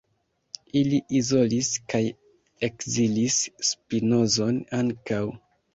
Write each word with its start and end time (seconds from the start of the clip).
Ili 0.79 0.99
izolis 1.19 1.69
kaj 1.95 2.01
ekzilis 2.71 3.39
Spinozon 3.71 4.63
ankaŭ. 4.83 5.27